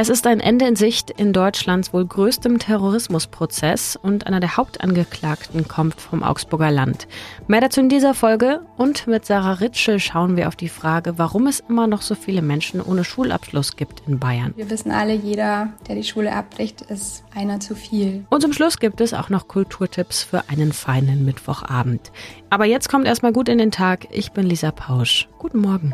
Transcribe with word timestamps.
Es 0.00 0.08
ist 0.08 0.26
ein 0.26 0.40
Ende 0.40 0.66
in 0.66 0.76
Sicht 0.76 1.10
in 1.10 1.34
Deutschlands 1.34 1.92
wohl 1.92 2.06
größtem 2.06 2.58
Terrorismusprozess 2.58 3.96
und 3.96 4.26
einer 4.26 4.40
der 4.40 4.56
Hauptangeklagten 4.56 5.68
kommt 5.68 6.00
vom 6.00 6.22
Augsburger 6.22 6.70
Land. 6.70 7.06
Mehr 7.48 7.60
dazu 7.60 7.80
in 7.80 7.90
dieser 7.90 8.14
Folge 8.14 8.62
und 8.78 9.06
mit 9.06 9.26
Sarah 9.26 9.52
Ritschel 9.52 10.00
schauen 10.00 10.38
wir 10.38 10.48
auf 10.48 10.56
die 10.56 10.70
Frage, 10.70 11.18
warum 11.18 11.46
es 11.46 11.60
immer 11.68 11.86
noch 11.86 12.00
so 12.00 12.14
viele 12.14 12.40
Menschen 12.40 12.80
ohne 12.80 13.04
Schulabschluss 13.04 13.76
gibt 13.76 14.02
in 14.08 14.18
Bayern. 14.18 14.54
Wir 14.56 14.70
wissen 14.70 14.90
alle, 14.90 15.12
jeder, 15.12 15.74
der 15.86 15.96
die 15.96 16.04
Schule 16.04 16.34
abbricht, 16.34 16.80
ist 16.80 17.22
einer 17.34 17.60
zu 17.60 17.74
viel. 17.74 18.24
Und 18.30 18.40
zum 18.40 18.54
Schluss 18.54 18.78
gibt 18.78 19.02
es 19.02 19.12
auch 19.12 19.28
noch 19.28 19.48
Kulturtipps 19.48 20.22
für 20.22 20.48
einen 20.48 20.72
feinen 20.72 21.26
Mittwochabend. 21.26 22.10
Aber 22.48 22.64
jetzt 22.64 22.88
kommt 22.88 23.06
erstmal 23.06 23.34
gut 23.34 23.50
in 23.50 23.58
den 23.58 23.70
Tag. 23.70 24.08
Ich 24.12 24.32
bin 24.32 24.46
Lisa 24.46 24.70
Pausch. 24.70 25.28
Guten 25.38 25.58
Morgen. 25.58 25.92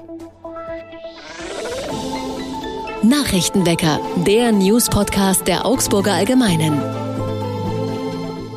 Nachrichtenwecker, 3.08 4.00
der 4.26 4.50
News-Podcast 4.50 5.46
der 5.46 5.64
Augsburger 5.64 6.14
Allgemeinen. 6.14 6.82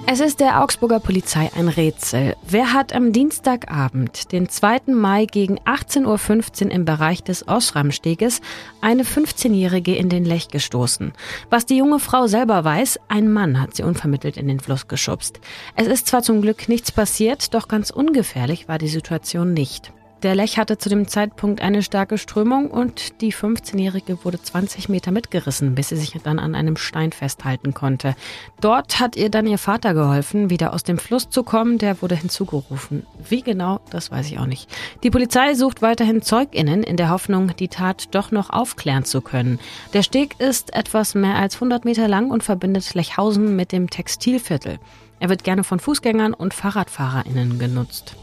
Es 0.07 0.21
ist 0.21 0.39
der 0.39 0.63
Augsburger 0.63 0.99
Polizei 0.99 1.51
ein 1.55 1.67
Rätsel. 1.67 2.35
Wer 2.47 2.73
hat 2.73 2.93
am 2.93 3.13
Dienstagabend, 3.13 4.31
den 4.31 4.49
2. 4.49 4.79
Mai 4.87 5.27
gegen 5.27 5.59
18.15 5.59 6.65
Uhr 6.65 6.71
im 6.71 6.83
Bereich 6.83 7.23
des 7.23 7.47
Osramsteges 7.47 8.41
eine 8.81 9.03
15-Jährige 9.03 9.95
in 9.95 10.09
den 10.09 10.25
Lech 10.25 10.47
gestoßen? 10.47 11.13
Was 11.51 11.67
die 11.67 11.77
junge 11.77 11.99
Frau 11.99 12.25
selber 12.25 12.63
weiß, 12.63 12.99
ein 13.07 13.31
Mann 13.31 13.61
hat 13.61 13.75
sie 13.75 13.83
unvermittelt 13.83 14.35
in 14.35 14.47
den 14.47 14.59
Fluss 14.59 14.87
geschubst. 14.87 15.39
Es 15.75 15.85
ist 15.85 16.07
zwar 16.07 16.23
zum 16.23 16.41
Glück 16.41 16.67
nichts 16.67 16.91
passiert, 16.91 17.53
doch 17.53 17.67
ganz 17.67 17.91
ungefährlich 17.91 18.67
war 18.67 18.79
die 18.79 18.87
Situation 18.87 19.53
nicht. 19.53 19.93
Der 20.21 20.35
Lech 20.35 20.57
hatte 20.57 20.77
zu 20.77 20.89
dem 20.89 21.07
Zeitpunkt 21.07 21.61
eine 21.61 21.81
starke 21.81 22.17
Strömung 22.17 22.69
und 22.69 23.21
die 23.21 23.31
15-Jährige 23.31 24.25
wurde 24.25 24.41
20 24.41 24.89
Meter 24.89 25.11
mitgerissen, 25.11 25.75
bis 25.75 25.89
sie 25.89 25.95
sich 25.95 26.11
dann 26.21 26.39
an 26.39 26.55
einem 26.55 26.75
Stein 26.75 27.13
festhalten 27.13 27.73
konnte. 27.73 28.15
Dort 28.59 28.99
hat 28.99 29.15
ihr 29.15 29.29
dann 29.29 29.47
ihr 29.47 29.57
Vater 29.57 29.93
geholfen, 29.93 30.49
wieder 30.49 30.73
aus 30.73 30.83
dem 30.83 30.97
Fluss 30.97 31.29
zu 31.29 31.43
kommen. 31.43 31.77
Der 31.77 32.01
wurde 32.01 32.15
hinzugerufen. 32.15 33.05
Wie 33.29 33.41
genau, 33.43 33.79
das 33.91 34.11
weiß 34.11 34.27
ich 34.27 34.39
auch 34.39 34.45
nicht. 34.45 34.69
Die 35.03 35.09
Polizei 35.09 35.53
sucht 35.53 35.81
weiterhin 35.81 36.21
ZeugInnen 36.21 36.83
in 36.83 36.97
der 36.97 37.11
Hoffnung, 37.11 37.55
die 37.55 37.69
Tat 37.69 38.09
doch 38.11 38.31
noch 38.31 38.49
aufklären 38.49 39.05
zu 39.05 39.21
können. 39.21 39.57
Der 39.93 40.03
Steg 40.03 40.37
ist 40.41 40.73
etwas 40.73 41.15
mehr 41.15 41.35
als 41.35 41.55
100 41.55 41.85
Meter 41.85 42.09
lang 42.09 42.29
und 42.29 42.43
verbindet 42.43 42.93
Lechhausen 42.93 43.55
mit 43.55 43.71
dem 43.71 43.89
Textilviertel. 43.89 44.79
Er 45.21 45.29
wird 45.29 45.45
gerne 45.45 45.63
von 45.63 45.79
Fußgängern 45.79 46.33
und 46.33 46.53
FahrradfahrerInnen 46.53 47.57
genutzt. 47.57 48.15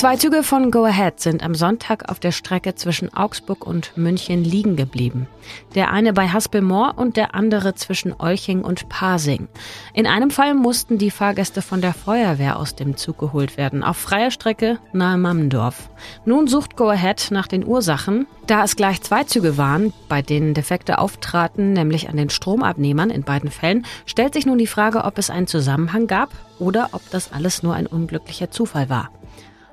Zwei 0.00 0.16
Züge 0.16 0.42
von 0.42 0.70
Go 0.70 0.86
Ahead 0.86 1.20
sind 1.20 1.42
am 1.42 1.54
Sonntag 1.54 2.08
auf 2.08 2.18
der 2.18 2.32
Strecke 2.32 2.74
zwischen 2.74 3.12
Augsburg 3.12 3.66
und 3.66 3.98
München 3.98 4.42
liegen 4.42 4.74
geblieben. 4.74 5.26
Der 5.74 5.90
eine 5.90 6.14
bei 6.14 6.26
Haspelmoor 6.26 6.94
und 6.96 7.18
der 7.18 7.34
andere 7.34 7.74
zwischen 7.74 8.14
Olching 8.18 8.62
und 8.62 8.88
Pasing. 8.88 9.48
In 9.92 10.06
einem 10.06 10.30
Fall 10.30 10.54
mussten 10.54 10.96
die 10.96 11.10
Fahrgäste 11.10 11.60
von 11.60 11.82
der 11.82 11.92
Feuerwehr 11.92 12.58
aus 12.58 12.74
dem 12.74 12.96
Zug 12.96 13.18
geholt 13.18 13.58
werden, 13.58 13.84
auf 13.84 13.98
freier 13.98 14.30
Strecke 14.30 14.78
nahe 14.94 15.18
Mammendorf. 15.18 15.90
Nun 16.24 16.46
sucht 16.46 16.76
Go 16.78 16.88
Ahead 16.88 17.28
nach 17.30 17.46
den 17.46 17.66
Ursachen. 17.66 18.26
Da 18.46 18.64
es 18.64 18.76
gleich 18.76 19.02
zwei 19.02 19.24
Züge 19.24 19.58
waren, 19.58 19.92
bei 20.08 20.22
denen 20.22 20.54
Defekte 20.54 20.98
auftraten, 20.98 21.74
nämlich 21.74 22.08
an 22.08 22.16
den 22.16 22.30
Stromabnehmern 22.30 23.10
in 23.10 23.22
beiden 23.22 23.50
Fällen, 23.50 23.84
stellt 24.06 24.32
sich 24.32 24.46
nun 24.46 24.56
die 24.56 24.66
Frage, 24.66 25.04
ob 25.04 25.18
es 25.18 25.28
einen 25.28 25.46
Zusammenhang 25.46 26.06
gab 26.06 26.30
oder 26.58 26.88
ob 26.92 27.02
das 27.10 27.34
alles 27.34 27.62
nur 27.62 27.74
ein 27.74 27.86
unglücklicher 27.86 28.50
Zufall 28.50 28.88
war. 28.88 29.10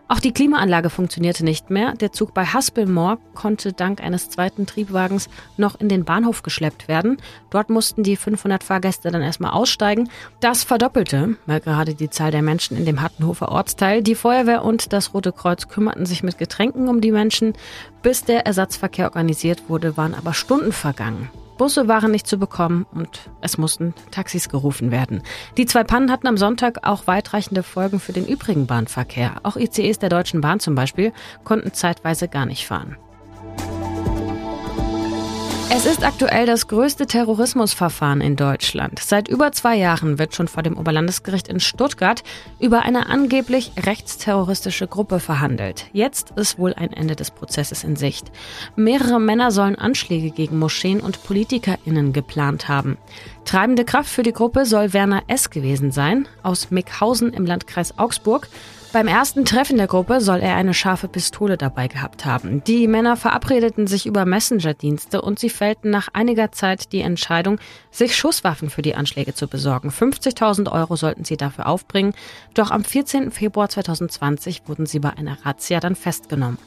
Auch 0.10 0.22
die 0.22 0.32
Klimaanlage 0.32 0.90
funktionierte 0.90 1.44
nicht 1.44 1.70
mehr. 1.70 1.94
Der 1.94 2.14
Zug 2.14 2.34
bei 2.34 2.46
Haspelmoor 2.46 3.18
konnte 3.36 3.74
dank 3.74 4.02
eines 4.02 4.30
zweiten 4.30 4.66
Triebwagens 4.66 5.28
noch 5.58 5.80
in 5.80 5.90
den 5.90 6.06
Bahnhof 6.06 6.44
geschleppt 6.44 6.88
werden. 6.88 7.18
Dort 7.50 7.70
mussten 7.70 8.04
die 8.04 8.16
500 8.16 8.64
Fahrgäste 8.64 9.12
dann 9.12 9.22
erstmal 9.22 9.52
aussteigen. 9.52 10.10
Das 10.40 10.64
verdoppelte 10.64 11.36
mal 11.46 11.60
gerade 11.60 11.94
die 11.94 12.10
Zahl 12.10 12.32
der 12.32 12.42
Menschen 12.42 12.78
in 12.78 12.86
dem 12.86 13.02
Hattenhofer 13.02 13.52
Ortsteil. 13.52 14.02
Die 14.02 14.16
Feuerwehr 14.16 14.64
und 14.64 14.94
das 14.94 15.14
Rote 15.14 15.34
Kreuz 15.34 15.68
kümmerten 15.68 16.06
sich 16.06 16.24
mit 16.24 16.38
Getränken 16.38 16.88
um 16.88 17.02
die 17.02 17.12
Menschen. 17.12 17.54
Bis 18.02 18.24
der 18.24 18.46
Ersatzverkehr 18.46 19.06
organisiert 19.06 19.64
wurde, 19.68 19.98
waren 19.98 20.16
aber 20.16 20.34
Stunden 20.34 20.72
vergangen. 20.72 21.30
Busse 21.58 21.88
waren 21.88 22.12
nicht 22.12 22.28
zu 22.28 22.38
bekommen 22.38 22.86
und 22.94 23.32
es 23.42 23.58
mussten 23.58 23.94
Taxis 24.12 24.50
gerufen 24.50 24.92
werden. 24.92 25.24
Die 25.58 25.66
zwei 25.66 25.84
Pannen 25.84 26.12
hatten 26.12 26.28
am 26.28 26.38
Sonntag 26.38 26.88
auch 26.88 27.08
weitreichende 27.08 27.64
Folgen 27.64 28.00
für 28.00 28.14
den 28.14 28.28
übrigen 28.28 28.68
Bahnverkehr. 28.68 29.38
Auch 29.44 29.58
ICEs 29.58 30.00
der 30.00 30.10
Deutschen 30.10 30.42
Bahn 30.42 30.60
zum 30.60 30.76
Beispiel 30.76 31.14
konnten 31.44 31.74
zeitweise 31.74 32.28
gar 32.28 32.46
nicht 32.46 32.68
fahren. 32.68 32.98
Es 35.70 35.86
ist 35.86 36.06
aktuell 36.06 36.46
das 36.46 36.70
größte 36.70 37.08
Terrorismusverfahren 37.08 38.22
in 38.22 38.38
Deutschland. 38.38 39.00
Seit 39.00 39.28
über 39.28 39.52
zwei 39.52 39.76
Jahren 39.76 40.18
wird 40.18 40.34
schon 40.34 40.48
vor 40.48 40.64
dem 40.64 40.78
Oberlandesgericht 40.78 41.50
in 41.50 41.60
Stuttgart 41.60 42.24
über 42.58 42.84
eine 42.84 43.10
angeblich 43.10 43.74
rechtsterroristische 43.78 44.88
Gruppe 44.88 45.20
verhandelt. 45.20 45.88
Jetzt 45.92 46.32
ist 46.38 46.58
wohl 46.58 46.74
ein 46.74 46.94
Ende 46.94 47.18
des 47.18 47.32
Prozesses 47.32 47.84
in 47.84 47.98
Sicht. 47.98 48.32
Mehrere 48.78 49.20
Männer 49.20 49.52
sollen 49.52 49.76
Anschläge 49.76 50.32
gegen 50.32 50.58
Moscheen 50.58 51.02
und 51.02 51.22
PolitikerInnen 51.26 52.14
geplant 52.14 52.70
haben. 52.70 52.98
Treibende 53.44 53.84
Kraft 53.84 54.10
für 54.10 54.24
die 54.24 54.34
Gruppe 54.34 54.66
soll 54.66 54.94
Werner 54.94 55.24
S. 55.28 55.50
gewesen 55.50 55.92
sein, 55.92 56.30
aus 56.44 56.72
Mickhausen 56.72 57.34
im 57.34 57.46
Landkreis 57.46 58.00
Augsburg. 58.00 58.48
Beim 58.94 59.08
ersten 59.10 59.44
Treffen 59.44 59.78
der 59.78 59.88
Gruppe 59.88 60.22
soll 60.22 60.40
er 60.40 60.56
eine 60.56 60.74
scharfe 60.74 61.10
Pistole 61.10 61.58
dabei 61.58 61.88
gehabt 61.90 62.26
haben. 62.26 62.64
Die 62.64 62.88
Männer 62.88 63.18
verabredeten 63.18 63.86
sich 63.86 64.06
über 64.06 64.26
Messenger-Dienste 64.26 65.22
und 65.22 65.40
sie 65.40 65.50
fällten 65.50 65.90
nach 65.90 66.08
einiger 66.14 66.54
Zeit 66.54 66.94
die 66.94 67.02
Entscheidung, 67.02 67.60
sich 67.92 68.16
Schusswaffen 68.16 68.70
für 68.70 68.82
die 68.82 68.96
Anschläge 68.96 69.34
zu 69.34 69.48
besorgen. 69.48 69.90
50.000 69.90 70.72
Euro 70.72 70.96
sollten 70.96 71.26
sie 71.26 71.36
dafür 71.36 71.68
aufbringen. 71.68 72.14
Doch 72.54 72.72
am 72.72 72.84
14. 72.84 73.32
Februar 73.32 73.68
2020 73.68 74.64
wurden 74.68 74.86
sie 74.86 75.00
bei 75.00 75.12
einer 75.12 75.38
Razzia 75.44 75.82
dann 75.82 75.96
festgenommen. 75.96 76.58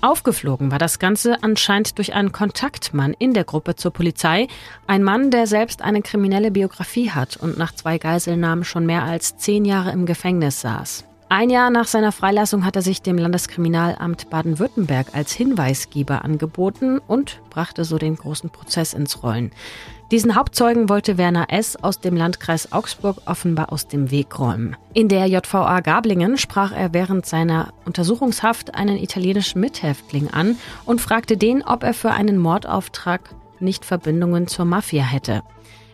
Aufgeflogen 0.00 0.70
war 0.70 0.78
das 0.78 0.98
Ganze 0.98 1.42
anscheinend 1.42 1.98
durch 1.98 2.14
einen 2.14 2.32
Kontaktmann 2.32 3.14
in 3.18 3.34
der 3.34 3.44
Gruppe 3.44 3.76
zur 3.76 3.92
Polizei. 3.92 4.48
Ein 4.86 5.02
Mann, 5.02 5.30
der 5.30 5.46
selbst 5.46 5.82
eine 5.82 6.02
kriminelle 6.02 6.50
Biografie 6.50 7.10
hat 7.10 7.36
und 7.36 7.58
nach 7.58 7.74
zwei 7.74 7.98
Geiselnahmen 7.98 8.64
schon 8.64 8.86
mehr 8.86 9.04
als 9.04 9.36
zehn 9.36 9.64
Jahre 9.64 9.92
im 9.92 10.06
Gefängnis 10.06 10.60
saß. 10.60 11.04
Ein 11.28 11.50
Jahr 11.50 11.70
nach 11.70 11.88
seiner 11.88 12.12
Freilassung 12.12 12.64
hat 12.64 12.76
er 12.76 12.82
sich 12.82 13.02
dem 13.02 13.18
Landeskriminalamt 13.18 14.30
Baden-Württemberg 14.30 15.08
als 15.12 15.32
Hinweisgeber 15.32 16.24
angeboten 16.24 17.00
und 17.08 17.40
brachte 17.50 17.84
so 17.84 17.98
den 17.98 18.14
großen 18.14 18.50
Prozess 18.50 18.94
ins 18.94 19.24
Rollen. 19.24 19.50
Diesen 20.12 20.36
Hauptzeugen 20.36 20.88
wollte 20.88 21.18
Werner 21.18 21.46
S. 21.48 21.82
aus 21.82 21.98
dem 21.98 22.14
Landkreis 22.14 22.70
Augsburg 22.70 23.22
offenbar 23.26 23.72
aus 23.72 23.88
dem 23.88 24.12
Weg 24.12 24.38
räumen. 24.38 24.76
In 24.94 25.08
der 25.08 25.26
JVA 25.26 25.80
Gablingen 25.80 26.38
sprach 26.38 26.70
er 26.70 26.94
während 26.94 27.26
seiner 27.26 27.72
Untersuchungshaft 27.84 28.76
einen 28.76 28.96
italienischen 28.96 29.60
Mithäftling 29.60 30.30
an 30.30 30.56
und 30.84 31.00
fragte 31.00 31.36
den, 31.36 31.64
ob 31.64 31.82
er 31.82 31.94
für 31.94 32.12
einen 32.12 32.38
Mordauftrag 32.38 33.34
nicht 33.58 33.84
Verbindungen 33.84 34.46
zur 34.46 34.64
Mafia 34.64 35.02
hätte. 35.02 35.42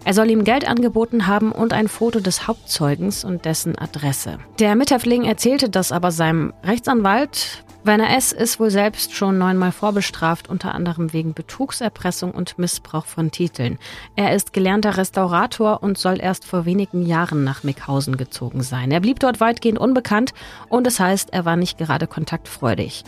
Er 0.04 0.14
soll 0.14 0.30
ihm 0.30 0.44
Geld 0.44 0.66
angeboten 0.66 1.26
haben 1.26 1.52
und 1.52 1.72
ein 1.72 1.88
Foto 1.88 2.20
des 2.20 2.48
Hauptzeugens 2.48 3.24
und 3.24 3.44
dessen 3.44 3.78
Adresse. 3.78 4.38
Der 4.58 4.74
Mithäftling 4.74 5.24
erzählte 5.24 5.70
das 5.70 5.92
aber 5.92 6.10
seinem 6.10 6.52
Rechtsanwalt. 6.64 7.64
Werner 7.84 8.16
S. 8.16 8.32
ist 8.32 8.60
wohl 8.60 8.70
selbst 8.70 9.12
schon 9.12 9.38
neunmal 9.38 9.72
vorbestraft, 9.72 10.48
unter 10.48 10.72
anderem 10.72 11.12
wegen 11.12 11.34
Betrugserpressung 11.34 12.30
und 12.30 12.56
Missbrauch 12.56 13.06
von 13.06 13.32
Titeln. 13.32 13.76
Er 14.14 14.34
ist 14.34 14.52
gelernter 14.52 14.96
Restaurator 14.96 15.82
und 15.82 15.98
soll 15.98 16.20
erst 16.20 16.44
vor 16.44 16.64
wenigen 16.64 17.04
Jahren 17.04 17.42
nach 17.42 17.64
Mickhausen 17.64 18.16
gezogen 18.16 18.62
sein. 18.62 18.92
Er 18.92 19.00
blieb 19.00 19.18
dort 19.18 19.40
weitgehend 19.40 19.80
unbekannt 19.80 20.32
und 20.68 20.86
es 20.86 20.96
das 20.96 21.00
heißt, 21.00 21.32
er 21.32 21.44
war 21.44 21.56
nicht 21.56 21.78
gerade 21.78 22.06
kontaktfreudig. 22.06 23.02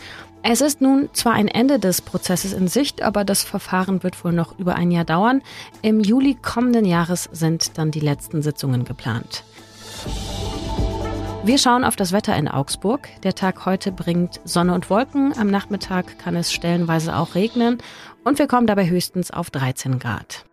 Es 0.47 0.61
ist 0.61 0.79
nun 0.79 1.09
zwar 1.13 1.33
ein 1.33 1.47
Ende 1.47 1.79
des 1.79 2.01
Prozesses 2.01 2.53
in 2.53 2.67
Sicht, 2.67 3.01
aber 3.01 3.25
das 3.25 3.43
Verfahren 3.43 4.03
wird 4.03 4.23
wohl 4.23 4.31
noch 4.31 4.59
über 4.59 4.75
ein 4.75 4.91
Jahr 4.91 5.03
dauern. 5.03 5.41
Im 5.81 6.01
Juli 6.01 6.37
kommenden 6.39 6.85
Jahres 6.85 7.27
sind 7.31 7.79
dann 7.79 7.89
die 7.89 7.99
letzten 7.99 8.43
Sitzungen 8.43 8.85
geplant. 8.85 9.43
Wir 11.43 11.57
schauen 11.57 11.83
auf 11.83 11.95
das 11.95 12.11
Wetter 12.11 12.35
in 12.35 12.47
Augsburg. 12.47 13.09
Der 13.23 13.33
Tag 13.33 13.65
heute 13.65 13.91
bringt 13.91 14.39
Sonne 14.45 14.75
und 14.75 14.91
Wolken. 14.91 15.33
Am 15.35 15.49
Nachmittag 15.49 16.19
kann 16.19 16.35
es 16.35 16.53
stellenweise 16.53 17.15
auch 17.15 17.33
regnen 17.33 17.79
und 18.23 18.37
wir 18.37 18.45
kommen 18.45 18.67
dabei 18.67 18.87
höchstens 18.87 19.31
auf 19.31 19.49
13 19.49 19.97
Grad. 19.97 20.45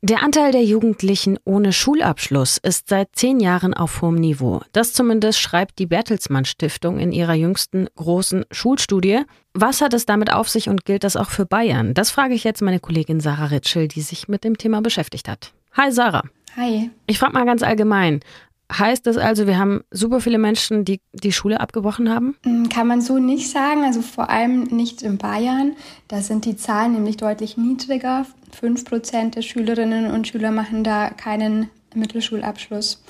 Der 0.00 0.22
Anteil 0.22 0.52
der 0.52 0.62
Jugendlichen 0.62 1.40
ohne 1.44 1.72
Schulabschluss 1.72 2.58
ist 2.58 2.88
seit 2.88 3.08
zehn 3.16 3.40
Jahren 3.40 3.74
auf 3.74 4.00
hohem 4.00 4.14
Niveau. 4.14 4.60
Das 4.70 4.92
zumindest 4.92 5.40
schreibt 5.40 5.80
die 5.80 5.86
Bertelsmann 5.86 6.44
Stiftung 6.44 7.00
in 7.00 7.10
ihrer 7.10 7.34
jüngsten 7.34 7.88
großen 7.96 8.44
Schulstudie. 8.52 9.22
Was 9.54 9.80
hat 9.80 9.94
es 9.94 10.06
damit 10.06 10.32
auf 10.32 10.48
sich 10.48 10.68
und 10.68 10.84
gilt 10.84 11.02
das 11.02 11.16
auch 11.16 11.30
für 11.30 11.46
Bayern? 11.46 11.94
Das 11.94 12.12
frage 12.12 12.34
ich 12.34 12.44
jetzt 12.44 12.62
meine 12.62 12.78
Kollegin 12.78 13.18
Sarah 13.18 13.46
Ritschel, 13.46 13.88
die 13.88 14.02
sich 14.02 14.28
mit 14.28 14.44
dem 14.44 14.56
Thema 14.56 14.82
beschäftigt 14.82 15.28
hat. 15.28 15.52
Hi 15.76 15.90
Sarah. 15.90 16.22
Hi. 16.54 16.90
Ich 17.08 17.18
frage 17.18 17.32
mal 17.32 17.44
ganz 17.44 17.64
allgemein. 17.64 18.20
Heißt 18.70 19.06
das 19.06 19.16
also, 19.16 19.46
wir 19.46 19.58
haben 19.58 19.82
super 19.90 20.20
viele 20.20 20.38
Menschen, 20.38 20.84
die 20.84 21.00
die 21.12 21.32
Schule 21.32 21.60
abgebrochen 21.60 22.10
haben? 22.10 22.36
Mm, 22.44 22.68
kann 22.68 22.86
man 22.86 23.00
so 23.00 23.18
nicht 23.18 23.50
sagen, 23.50 23.82
also 23.84 24.02
vor 24.02 24.28
allem 24.28 24.64
nicht 24.64 25.02
in 25.02 25.16
Bayern. 25.16 25.74
Da 26.06 26.20
sind 26.20 26.44
die 26.44 26.56
Zahlen 26.56 26.92
nämlich 26.92 27.16
deutlich 27.16 27.56
niedriger. 27.56 28.26
Fünf 28.52 28.84
Prozent 28.84 29.36
der 29.36 29.42
Schülerinnen 29.42 30.10
und 30.10 30.28
Schüler 30.28 30.50
machen 30.50 30.84
da 30.84 31.08
keinen 31.10 31.70
Mittelschulabschluss. 31.94 33.02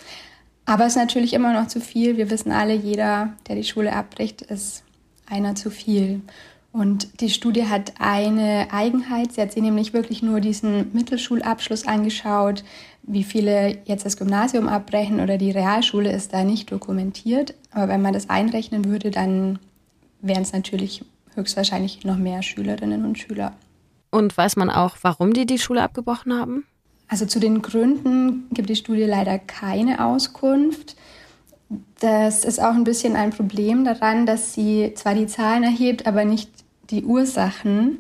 Aber 0.65 0.85
es 0.85 0.93
ist 0.93 1.03
natürlich 1.03 1.33
immer 1.33 1.53
noch 1.53 1.67
zu 1.67 1.81
viel. 1.81 2.17
Wir 2.19 2.31
wissen 2.31 2.53
alle, 2.53 2.75
jeder, 2.75 3.35
der 3.49 3.57
die 3.57 3.65
Schule 3.65 3.93
abbricht, 3.95 4.43
ist 4.43 4.85
einer 5.27 5.55
zu 5.55 5.71
viel. 5.71 6.21
Und 6.79 7.21
die 7.21 7.31
Studie 7.31 7.67
hat 7.67 7.95
eine 7.99 8.69
Eigenheit. 8.71 9.33
Sie 9.33 9.41
hat 9.41 9.51
sich 9.51 9.61
nämlich 9.65 9.93
wirklich 9.95 10.23
nur 10.23 10.39
diesen 10.39 10.93
Mittelschulabschluss 10.93 11.89
angeschaut. 11.89 12.63
Wie 13.03 13.25
viele 13.25 13.79
jetzt 13.87 14.07
das 14.07 14.17
Gymnasium 14.17 14.69
abbrechen 14.69 15.19
oder 15.19 15.39
die 15.39 15.51
Realschule 15.51 16.13
ist 16.13 16.33
da 16.33 16.45
nicht 16.45 16.71
dokumentiert. 16.71 17.55
Aber 17.73 17.89
wenn 17.89 18.01
man 18.01 18.13
das 18.13 18.31
einrechnen 18.31 18.85
würde, 18.85 19.11
dann 19.11 19.59
wären 20.21 20.43
es 20.43 20.53
natürlich 20.53 21.05
höchstwahrscheinlich 21.35 22.05
noch 22.05 22.17
mehr 22.17 22.45
Schülerinnen 22.45 23.05
und 23.05 23.19
Schüler. 23.19 23.55
Und 24.13 24.37
weiß 24.37 24.55
man 24.55 24.71
auch, 24.71 24.99
warum 25.03 25.33
die 25.33 25.47
die 25.47 25.59
Schule 25.59 25.83
abgebrochen 25.83 26.33
haben? 26.33 26.65
Also 27.09 27.27
zu 27.27 27.41
den 27.41 27.61
Gründen 27.61 28.47
gibt 28.53 28.71
die 28.71 28.77
Studie 28.77 29.03
leider 29.03 29.41
keine 29.41 30.05
Auskunft. 30.05 30.95
Das 31.99 32.45
ist 32.45 32.63
auch 32.63 32.75
ein 32.75 32.85
bisschen 32.85 33.17
ein 33.17 33.31
Problem 33.31 33.85
daran, 33.85 34.27
dass 34.27 34.55
sie 34.55 34.93
zwar 34.95 35.17
die 35.17 35.27
Zahlen 35.27 35.65
erhebt, 35.65 36.07
aber 36.07 36.25
nicht 36.25 36.68
die 36.91 37.05
Ursachen. 37.05 37.99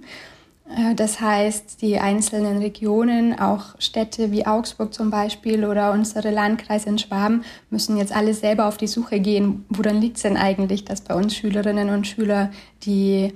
Äh, 0.69 0.95
das 0.95 1.21
heißt, 1.21 1.83
die 1.83 1.99
einzelnen 1.99 2.59
Regionen, 2.59 3.39
auch 3.39 3.79
Städte 3.79 4.31
wie 4.31 4.47
Augsburg 4.47 4.95
zum 4.95 5.11
Beispiel 5.11 5.65
oder 5.65 5.93
unsere 5.93 6.31
Landkreise 6.31 6.89
in 6.89 6.99
Schwaben, 6.99 7.45
müssen 7.71 7.97
jetzt 7.97 8.15
alle 8.15 8.35
selber 8.35 8.67
auf 8.67 8.77
die 8.77 8.87
Suche 8.87 9.21
gehen. 9.21 9.65
Woran 9.69 10.01
liegt 10.01 10.17
es 10.17 10.23
denn 10.23 10.37
eigentlich, 10.37 10.85
dass 10.85 11.01
bei 11.01 11.15
uns 11.15 11.35
Schülerinnen 11.35 11.91
und 11.91 12.07
Schüler 12.07 12.51
die 12.85 13.33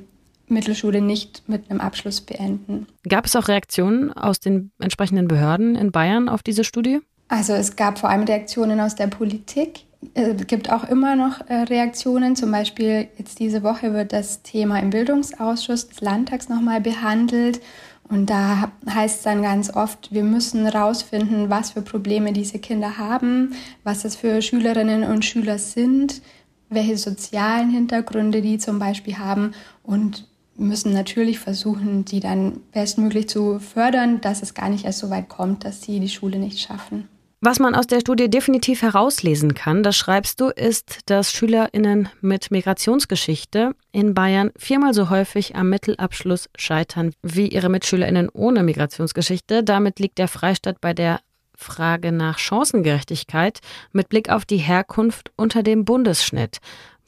Mittelschule 0.49 1.01
nicht 1.01 1.43
mit 1.49 1.71
einem 1.71 1.81
Abschluss 1.81 2.21
beenden? 2.21 2.87
Gab 3.09 3.27
es 3.27 3.37
auch 3.37 3.49
Reaktionen 3.49 4.13
aus 4.13 4.39
den 4.41 4.71
entsprechenden 4.79 5.29
Behörden 5.29 5.75
in 5.75 5.93
Bayern 5.93 6.29
auf 6.29 6.43
diese 6.43 6.65
Studie? 6.65 7.01
Also 7.29 7.55
es 7.55 7.77
gab 7.77 7.99
vor 7.99 8.11
allem 8.11 8.25
Reaktionen 8.25 8.79
aus 8.81 8.95
der 8.95 9.07
Politik. 9.07 9.85
Es 10.15 10.43
äh, 10.43 10.45
gibt 10.45 10.71
auch 10.71 10.85
immer 10.85 11.17
noch 11.17 11.49
äh, 11.49 11.55
Reaktionen. 11.55 12.37
Zum 12.37 12.51
Beispiel 12.51 13.09
jetzt 13.19 13.39
diese 13.39 13.63
Woche 13.63 13.95
wird 13.95 14.13
das 14.13 14.43
Thema 14.43 14.79
im 14.81 14.91
Bildungsausschuss 14.91 15.89
des 15.89 16.01
Landtags 16.01 16.49
nochmal 16.49 16.81
behandelt. 16.81 17.61
Und 18.09 18.29
da 18.29 18.71
heißt 18.89 19.19
es 19.19 19.23
dann 19.23 19.43
ganz 19.43 19.75
oft, 19.75 20.13
wir 20.13 20.25
müssen 20.25 20.67
herausfinden, 20.67 21.49
was 21.49 21.71
für 21.71 21.83
Probleme 21.83 22.33
diese 22.33 22.59
Kinder 22.59 22.99
haben, 22.99 23.55
was 23.85 24.03
das 24.03 24.17
für 24.17 24.43
Schülerinnen 24.43 25.05
und 25.05 25.25
Schüler 25.25 25.59
sind, 25.59 26.21
welche 26.69 26.99
sozialen 26.99 27.71
Hintergründe 27.71 28.43
die 28.43 28.59
zum 28.59 28.79
Beispiel 28.79 29.19
haben 29.19 29.53
und 29.83 30.27
müssen 30.57 30.93
natürlich 30.93 31.39
versuchen, 31.39 32.05
die 32.05 32.21
dann 32.21 32.61
bestmöglich 32.73 33.29
zu 33.29 33.59
fördern, 33.61 34.21
dass 34.21 34.43
es 34.43 34.53
gar 34.53 34.69
nicht 34.69 34.85
erst 34.85 34.99
so 34.99 35.09
weit 35.09 35.29
kommt, 35.29 35.65
dass 35.65 35.81
sie 35.83 35.99
die 35.99 36.09
Schule 36.09 36.39
nicht 36.39 36.61
schaffen. 36.61 37.09
Was 37.45 37.59
man 37.59 37.75
aus 37.75 37.89
der 37.89 37.99
Studie 37.99 38.31
definitiv 38.31 38.83
herauslesen 38.83 39.55
kann, 39.55 39.83
das 39.83 39.97
schreibst 39.97 40.41
du, 40.41 40.51
ist, 40.51 41.11
dass 41.11 41.33
SchülerInnen 41.33 42.09
mit 42.21 42.53
Migrationsgeschichte 42.53 43.75
in 43.91 44.15
Bayern 44.15 44.53
viermal 44.57 44.95
so 44.95 45.11
häufig 45.11 45.57
am 45.57 45.69
Mittelabschluss 45.69 46.49
scheitern 46.55 47.15
wie 47.21 47.49
ihre 47.49 47.69
MitschülerInnen 47.69 48.29
ohne 48.29 48.63
Migrationsgeschichte. 48.63 49.65
Damit 49.65 49.99
liegt 49.99 50.19
der 50.19 50.29
Freistaat 50.29 50.81
bei 50.81 50.95
der 50.95 51.19
Frage 51.57 52.13
nach 52.13 52.39
Chancengerechtigkeit 52.39 53.59
mit 53.91 54.09
Blick 54.09 54.31
auf 54.31 54.45
die 54.45 54.59
Herkunft 54.59 55.33
unter 55.35 55.65
dem 55.65 55.85
Bundesschnitt. 55.85 56.59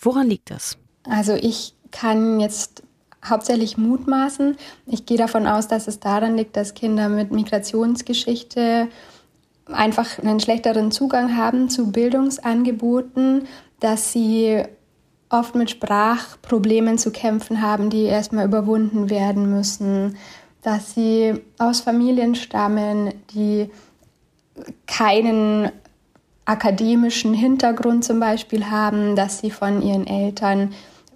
Woran 0.01 0.27
liegt 0.27 0.51
das? 0.51 0.77
Also 1.09 1.35
ich 1.35 1.75
kann 1.93 2.41
jetzt 2.41 2.83
hauptsächlich 3.25 3.77
mutmaßen. 3.77 4.57
Ich 4.87 5.07
gehe 5.07 5.17
davon 5.17 5.47
aus, 5.47 5.69
dass 5.69 5.87
es 5.87 6.01
daran 6.01 6.37
liegt, 6.37 6.57
dass 6.57 6.75
Kinder 6.75 7.09
mit 7.09 7.31
Migrationsgeschichte 7.31 8.89
einfach 9.67 10.19
einen 10.19 10.41
schlechteren 10.41 10.91
Zugang 10.91 11.37
haben 11.37 11.69
zu 11.69 11.91
Bildungsangeboten, 11.91 13.47
dass 13.81 14.13
sie 14.13 14.63
oft 15.31 15.55
mit 15.55 15.71
Sprachproblemen 15.71 16.99
zu 16.99 17.11
kämpfen 17.11 17.61
haben, 17.63 17.91
die 17.91 18.05
erstmal 18.05 18.47
überwunden 18.47 19.11
werden 19.11 19.51
müssen, 19.51 20.17
dass 20.63 20.95
sie 20.95 21.35
aus 21.59 21.81
Familien 21.81 22.35
stammen, 22.35 23.13
die 23.35 23.71
keinen 24.87 25.71
akademischen 26.45 27.35
Hintergrund 27.35 28.05
zum 28.05 28.21
Beispiel 28.21 28.71
haben, 28.71 29.17
dass 29.17 29.39
sie 29.39 29.51
von 29.51 29.83
ihren 29.83 30.07
Eltern 30.07 30.73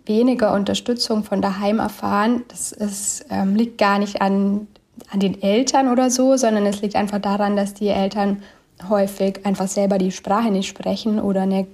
weniger 0.06 0.55
Unterstützung 0.55 1.23
von 1.23 1.43
daheim 1.43 1.79
erfahren. 1.79 2.45
Das 2.49 2.73
ist, 2.73 3.27
ähm, 3.31 3.55
liegt 3.55 3.79
gar 3.79 3.99
nicht 3.99 4.23
an 4.23 4.67
an 5.11 5.21
den 5.21 5.43
Eltern 5.43 5.89
oder 5.89 6.11
so, 6.11 6.37
sondern 6.37 6.67
es 6.67 6.83
liegt 6.83 6.97
einfach 6.97 7.21
daran, 7.21 7.56
dass 7.56 7.75
die 7.75 7.89
Eltern 7.89 8.43
häufig 8.89 9.45
einfach 9.45 9.69
selber 9.69 9.99
die 9.99 10.12
Sprache 10.12 10.50
nicht 10.50 10.69
sprechen 10.69 11.21
oder 11.21 11.43
eine 11.43 11.67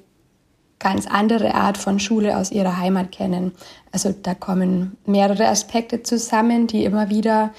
ganz 0.79 1.07
andere 1.07 1.55
Art 1.55 1.79
von 1.79 1.99
Schule 1.99 2.37
aus 2.37 2.51
ihrer 2.51 2.79
Heimat 2.79 3.13
kennen. 3.13 3.53
Also 3.93 4.15
da 4.23 4.35
kommen 4.35 4.97
mehrere 5.07 5.49
Aspekte 5.49 6.03
zusammen, 6.03 6.67
die 6.67 6.85
immer 6.85 7.09
wieder 7.09 7.53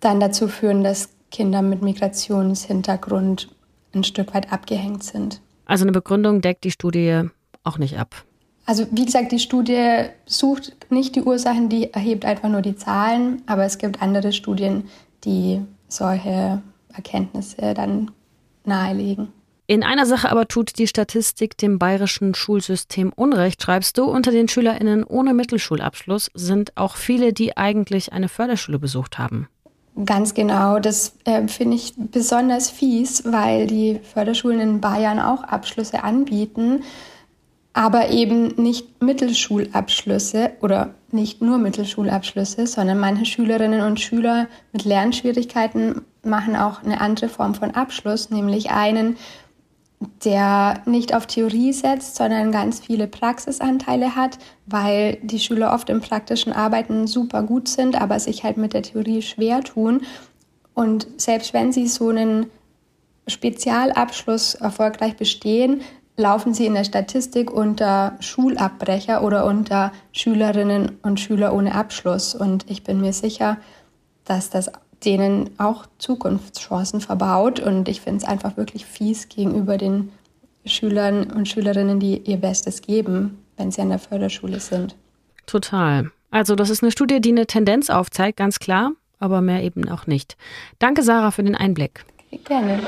dann 0.00 0.20
dazu 0.20 0.48
führen, 0.48 0.84
dass 0.84 1.08
Kinder 1.30 1.62
mit 1.62 1.82
Migrationshintergrund 1.82 3.48
ein 3.94 4.04
Stück 4.04 4.34
weit 4.34 4.52
abgehängt 4.52 5.02
sind. 5.02 5.40
Also 5.66 5.84
eine 5.84 5.92
Begründung 5.92 6.40
deckt 6.40 6.64
die 6.64 6.70
Studie 6.70 7.22
auch 7.64 7.78
nicht 7.78 7.98
ab. 7.98 8.24
Also 8.64 8.86
wie 8.90 9.06
gesagt, 9.06 9.32
die 9.32 9.38
Studie 9.38 10.04
sucht 10.26 10.76
nicht 10.90 11.16
die 11.16 11.22
Ursachen, 11.22 11.68
die 11.68 11.92
erhebt 11.92 12.24
einfach 12.24 12.48
nur 12.48 12.60
die 12.60 12.76
Zahlen, 12.76 13.42
aber 13.46 13.64
es 13.64 13.78
gibt 13.78 14.02
andere 14.02 14.32
Studien, 14.32 14.84
die 15.24 15.60
solche 15.88 16.62
Erkenntnisse 16.92 17.74
dann 17.74 18.10
nahelegen. 18.64 19.28
In 19.66 19.82
einer 19.82 20.06
Sache 20.06 20.30
aber 20.30 20.48
tut 20.48 20.78
die 20.78 20.86
Statistik 20.86 21.58
dem 21.58 21.78
bayerischen 21.78 22.34
Schulsystem 22.34 23.12
Unrecht, 23.14 23.62
schreibst 23.62 23.98
du. 23.98 24.04
Unter 24.04 24.30
den 24.30 24.48
SchülerInnen 24.48 25.04
ohne 25.04 25.34
Mittelschulabschluss 25.34 26.30
sind 26.32 26.74
auch 26.76 26.96
viele, 26.96 27.34
die 27.34 27.56
eigentlich 27.56 28.12
eine 28.14 28.30
Förderschule 28.30 28.78
besucht 28.78 29.18
haben. 29.18 29.48
Ganz 30.06 30.32
genau, 30.32 30.78
das 30.78 31.16
äh, 31.24 31.48
finde 31.48 31.76
ich 31.76 31.92
besonders 31.96 32.70
fies, 32.70 33.24
weil 33.26 33.66
die 33.66 34.00
Förderschulen 34.02 34.60
in 34.60 34.80
Bayern 34.80 35.18
auch 35.18 35.42
Abschlüsse 35.42 36.02
anbieten 36.02 36.84
aber 37.78 38.10
eben 38.10 38.60
nicht 38.60 39.00
Mittelschulabschlüsse 39.00 40.50
oder 40.62 40.96
nicht 41.12 41.40
nur 41.40 41.58
Mittelschulabschlüsse, 41.58 42.66
sondern 42.66 42.98
manche 42.98 43.24
Schülerinnen 43.24 43.82
und 43.82 44.00
Schüler 44.00 44.48
mit 44.72 44.84
Lernschwierigkeiten 44.84 46.02
machen 46.24 46.56
auch 46.56 46.82
eine 46.82 47.00
andere 47.00 47.28
Form 47.28 47.54
von 47.54 47.70
Abschluss, 47.76 48.30
nämlich 48.30 48.72
einen, 48.72 49.16
der 50.24 50.82
nicht 50.86 51.14
auf 51.14 51.28
Theorie 51.28 51.72
setzt, 51.72 52.16
sondern 52.16 52.50
ganz 52.50 52.80
viele 52.80 53.06
Praxisanteile 53.06 54.16
hat, 54.16 54.38
weil 54.66 55.18
die 55.22 55.38
Schüler 55.38 55.72
oft 55.72 55.88
im 55.88 56.00
praktischen 56.00 56.52
Arbeiten 56.52 57.06
super 57.06 57.44
gut 57.44 57.68
sind, 57.68 57.94
aber 57.94 58.18
sich 58.18 58.42
halt 58.42 58.56
mit 58.56 58.72
der 58.72 58.82
Theorie 58.82 59.22
schwer 59.22 59.62
tun. 59.62 60.00
Und 60.74 61.06
selbst 61.16 61.54
wenn 61.54 61.72
sie 61.72 61.86
so 61.86 62.08
einen 62.08 62.46
Spezialabschluss 63.28 64.56
erfolgreich 64.56 65.16
bestehen, 65.16 65.82
laufen 66.18 66.52
sie 66.52 66.66
in 66.66 66.74
der 66.74 66.84
Statistik 66.84 67.50
unter 67.50 68.16
Schulabbrecher 68.20 69.22
oder 69.22 69.46
unter 69.46 69.92
Schülerinnen 70.12 70.98
und 71.02 71.20
Schüler 71.20 71.54
ohne 71.54 71.74
Abschluss. 71.74 72.34
Und 72.34 72.68
ich 72.68 72.82
bin 72.82 73.00
mir 73.00 73.12
sicher, 73.12 73.56
dass 74.24 74.50
das 74.50 74.70
denen 75.04 75.50
auch 75.58 75.86
Zukunftschancen 75.98 77.00
verbaut. 77.00 77.60
Und 77.60 77.88
ich 77.88 78.00
finde 78.00 78.18
es 78.18 78.24
einfach 78.24 78.56
wirklich 78.56 78.84
fies 78.84 79.28
gegenüber 79.28 79.78
den 79.78 80.10
Schülern 80.66 81.30
und 81.30 81.48
Schülerinnen, 81.48 82.00
die 82.00 82.18
ihr 82.18 82.36
Bestes 82.36 82.82
geben, 82.82 83.38
wenn 83.56 83.70
sie 83.70 83.80
an 83.80 83.90
der 83.90 84.00
Förderschule 84.00 84.60
sind. 84.60 84.96
Total. 85.46 86.10
Also 86.30 86.56
das 86.56 86.68
ist 86.68 86.82
eine 86.82 86.92
Studie, 86.92 87.20
die 87.20 87.30
eine 87.30 87.46
Tendenz 87.46 87.90
aufzeigt, 87.90 88.36
ganz 88.36 88.58
klar, 88.58 88.92
aber 89.18 89.40
mehr 89.40 89.62
eben 89.62 89.88
auch 89.88 90.06
nicht. 90.06 90.36
Danke, 90.78 91.02
Sarah, 91.02 91.30
für 91.30 91.44
den 91.44 91.54
Einblick. 91.54 92.04
Gerne. 92.44 92.80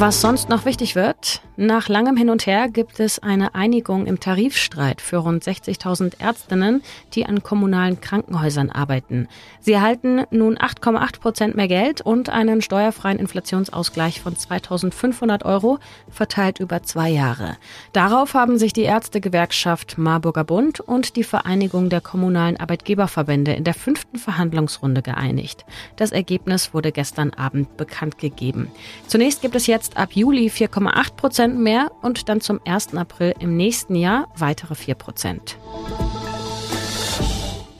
Was 0.00 0.22
sonst 0.22 0.48
noch 0.48 0.64
wichtig 0.64 0.96
wird, 0.96 1.42
nach 1.62 1.90
langem 1.90 2.16
Hin 2.16 2.30
und 2.30 2.46
Her 2.46 2.70
gibt 2.70 3.00
es 3.00 3.18
eine 3.18 3.54
Einigung 3.54 4.06
im 4.06 4.18
Tarifstreit 4.18 5.02
für 5.02 5.18
rund 5.18 5.44
60.000 5.44 6.18
Ärztinnen, 6.18 6.80
die 7.12 7.26
an 7.26 7.42
kommunalen 7.42 8.00
Krankenhäusern 8.00 8.70
arbeiten. 8.70 9.28
Sie 9.60 9.74
erhalten 9.74 10.22
nun 10.30 10.56
8,8 10.56 11.20
Prozent 11.20 11.56
mehr 11.56 11.68
Geld 11.68 12.00
und 12.00 12.30
einen 12.30 12.62
steuerfreien 12.62 13.18
Inflationsausgleich 13.18 14.22
von 14.22 14.36
2.500 14.36 15.44
Euro, 15.44 15.78
verteilt 16.08 16.60
über 16.60 16.82
zwei 16.82 17.10
Jahre. 17.10 17.58
Darauf 17.92 18.32
haben 18.32 18.56
sich 18.56 18.72
die 18.72 18.84
Ärztegewerkschaft 18.84 19.98
Marburger 19.98 20.44
Bund 20.44 20.80
und 20.80 21.14
die 21.16 21.24
Vereinigung 21.24 21.90
der 21.90 22.00
kommunalen 22.00 22.56
Arbeitgeberverbände 22.56 23.52
in 23.52 23.64
der 23.64 23.74
fünften 23.74 24.16
Verhandlungsrunde 24.16 25.02
geeinigt. 25.02 25.66
Das 25.96 26.10
Ergebnis 26.10 26.72
wurde 26.72 26.90
gestern 26.90 27.34
Abend 27.34 27.76
bekannt 27.76 28.16
gegeben. 28.16 28.70
Zunächst 29.06 29.42
gibt 29.42 29.56
es 29.56 29.66
jetzt 29.66 29.89
jetzt 29.90 29.96
ab 29.96 30.12
Juli 30.12 30.48
4,8 30.48 31.14
Prozent 31.16 31.58
mehr 31.58 31.90
und 32.02 32.28
dann 32.28 32.40
zum 32.40 32.60
1. 32.64 32.94
April 32.94 33.34
im 33.40 33.56
nächsten 33.56 33.94
Jahr 33.94 34.28
weitere 34.36 34.74
4 34.74 34.94
Prozent. 34.94 35.58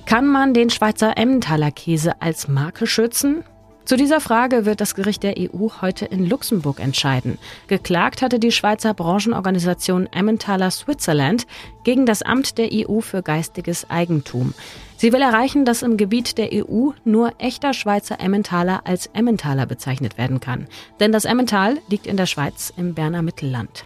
Kann 0.06 0.26
man 0.26 0.54
den 0.54 0.70
Schweizer 0.70 1.16
Emmentaler 1.16 1.70
Käse 1.70 2.20
als 2.20 2.48
Marke 2.48 2.86
schützen? 2.86 3.44
Zu 3.90 3.96
dieser 3.96 4.20
Frage 4.20 4.66
wird 4.66 4.80
das 4.80 4.94
Gericht 4.94 5.24
der 5.24 5.34
EU 5.36 5.66
heute 5.80 6.04
in 6.04 6.24
Luxemburg 6.24 6.78
entscheiden. 6.78 7.38
Geklagt 7.66 8.22
hatte 8.22 8.38
die 8.38 8.52
Schweizer 8.52 8.94
Branchenorganisation 8.94 10.06
Emmentaler 10.12 10.70
Switzerland 10.70 11.44
gegen 11.82 12.06
das 12.06 12.22
Amt 12.22 12.56
der 12.56 12.68
EU 12.72 13.00
für 13.00 13.20
geistiges 13.20 13.90
Eigentum. 13.90 14.54
Sie 14.96 15.12
will 15.12 15.20
erreichen, 15.20 15.64
dass 15.64 15.82
im 15.82 15.96
Gebiet 15.96 16.38
der 16.38 16.50
EU 16.52 16.90
nur 17.04 17.32
echter 17.38 17.74
Schweizer 17.74 18.20
Emmentaler 18.20 18.82
als 18.84 19.06
Emmentaler 19.06 19.66
bezeichnet 19.66 20.18
werden 20.18 20.38
kann. 20.38 20.68
Denn 21.00 21.10
das 21.10 21.24
Emmental 21.24 21.78
liegt 21.88 22.06
in 22.06 22.16
der 22.16 22.26
Schweiz 22.26 22.72
im 22.76 22.94
Berner 22.94 23.22
Mittelland. 23.22 23.84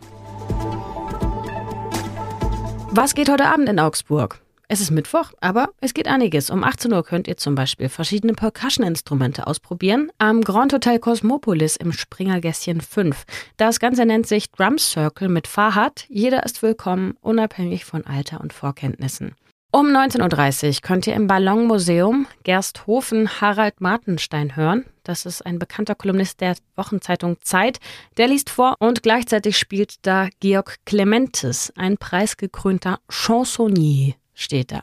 Was 2.90 3.14
geht 3.14 3.30
heute 3.30 3.46
Abend 3.46 3.70
in 3.70 3.80
Augsburg? 3.80 4.43
Es 4.66 4.80
ist 4.80 4.90
Mittwoch, 4.90 5.32
aber 5.42 5.68
es 5.80 5.92
geht 5.92 6.08
einiges. 6.08 6.48
Um 6.48 6.64
18 6.64 6.92
Uhr 6.92 7.04
könnt 7.04 7.28
ihr 7.28 7.36
zum 7.36 7.54
Beispiel 7.54 7.90
verschiedene 7.90 8.32
Percussion-Instrumente 8.32 9.46
ausprobieren 9.46 10.10
am 10.16 10.40
Grand 10.40 10.72
Hotel 10.72 10.98
Cosmopolis 10.98 11.76
im 11.76 11.92
Springergässchen 11.92 12.80
5. 12.80 13.24
Das 13.58 13.78
Ganze 13.78 14.06
nennt 14.06 14.26
sich 14.26 14.50
Drum 14.50 14.78
Circle 14.78 15.28
mit 15.28 15.46
Fahrrad. 15.48 16.06
Jeder 16.08 16.44
ist 16.44 16.62
willkommen, 16.62 17.14
unabhängig 17.20 17.84
von 17.84 18.06
Alter 18.06 18.40
und 18.40 18.54
Vorkenntnissen. 18.54 19.34
Um 19.70 19.88
19.30 19.88 20.66
Uhr 20.66 20.80
könnt 20.80 21.06
ihr 21.08 21.14
im 21.14 21.26
Ballonmuseum 21.26 22.26
Gersthofen 22.44 23.40
Harald 23.40 23.82
Martenstein 23.82 24.56
hören. 24.56 24.86
Das 25.02 25.26
ist 25.26 25.44
ein 25.44 25.58
bekannter 25.58 25.94
Kolumnist 25.94 26.40
der 26.40 26.56
Wochenzeitung 26.76 27.36
Zeit. 27.42 27.80
Der 28.16 28.28
liest 28.28 28.48
vor 28.48 28.76
und 28.78 29.02
gleichzeitig 29.02 29.58
spielt 29.58 30.06
da 30.06 30.28
Georg 30.40 30.76
Clementes, 30.86 31.72
ein 31.76 31.98
preisgekrönter 31.98 33.00
Chansonnier 33.10 34.14
steht 34.34 34.72
da. 34.72 34.82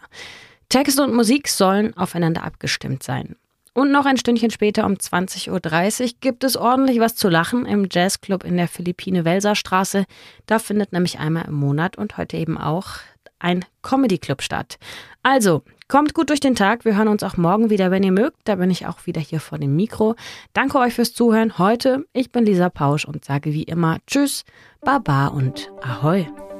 Text 0.70 1.00
und 1.00 1.13
Musik 1.13 1.48
sollen 1.48 1.96
aufeinander 1.98 2.43
abgestimmt 2.43 3.03
sein. 3.03 3.36
Und 3.74 3.91
noch 3.91 4.05
ein 4.05 4.17
Stündchen 4.17 4.51
später 4.51 4.86
um 4.86 4.93
20.30 4.93 5.50
Uhr 6.03 6.10
gibt 6.20 6.43
es 6.43 6.58
ordentlich 6.58 7.00
was 7.00 7.15
zu 7.15 7.29
lachen 7.29 7.65
im 7.65 7.88
Jazzclub 7.89 8.43
in 8.43 8.58
der 8.58 8.67
Philippine-Welser-Straße. 8.67 10.05
Da 10.46 10.60
findet 10.60 10.91
nämlich 10.91 11.20
einmal 11.20 11.46
im 11.46 11.53
Monat 11.53 11.98
und 11.98 12.17
heute 12.17 12.36
eben 12.36 12.58
auch 12.58 12.98
ein 13.39 13.65
Comedy-Club 13.81 14.41
statt. 14.41 14.77
Also, 15.24 15.63
kommt 15.88 16.13
gut 16.13 16.29
durch 16.29 16.39
den 16.39 16.55
Tag. 16.55 16.86
Wir 16.86 16.96
hören 16.96 17.08
uns 17.08 17.24
auch 17.24 17.38
morgen 17.38 17.70
wieder, 17.70 17.91
wenn 17.91 18.03
ihr 18.03 18.12
mögt. 18.12 18.38
Da 18.43 18.55
bin 18.55 18.70
ich 18.70 18.88
auch 18.88 19.05
wieder 19.05 19.22
hier 19.22 19.39
vor 19.39 19.58
dem 19.58 19.75
Mikro. 19.75 20.15
Danke 20.53 20.77
euch 20.77 20.93
fürs 20.93 21.13
Zuhören 21.13 21.58
heute. 21.58 22.05
Ich 22.13 22.31
bin 22.31 22.46
Lisa 22.46 22.70
Pausch 22.70 23.05
und 23.05 23.25
sage 23.25 23.53
wie 23.53 23.63
immer 23.63 24.00
Tschüss, 24.05 24.43
Baba 24.81 25.27
und 25.27 25.72
Ahoi. 25.81 26.27